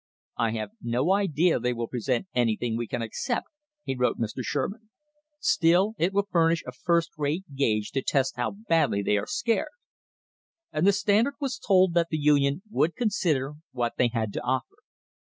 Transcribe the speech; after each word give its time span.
"I 0.39 0.53
have 0.53 0.71
no 0.81 1.11
idea 1.11 1.59
they 1.59 1.73
will 1.73 1.87
present 1.87 2.25
anything 2.33 2.75
we 2.75 2.87
can 2.87 3.03
accept," 3.03 3.45
he 3.83 3.93
wrote 3.95 4.17
Mr. 4.17 4.39
Sherman. 4.41 4.89
"Still 5.39 5.93
it 5.99 6.11
will 6.11 6.25
furnish 6.31 6.63
a 6.65 6.71
first 6.71 7.11
rate 7.19 7.43
gauge 7.53 7.91
to 7.91 8.01
test 8.01 8.35
how 8.35 8.49
badly 8.49 9.03
they 9.03 9.17
are 9.17 9.27
scared." 9.27 9.69
And 10.71 10.87
the 10.87 10.91
Standard 10.91 11.35
was 11.39 11.59
told 11.59 11.93
that 11.93 12.07
the 12.09 12.17
Union 12.17 12.63
would 12.71 12.95
consider 12.95 13.53
what 13.73 13.97
they 13.97 14.07
had 14.07 14.33
to 14.33 14.41
offer. 14.41 14.77